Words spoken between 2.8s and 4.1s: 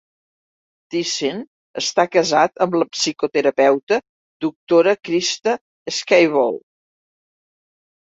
la psicoterapeuta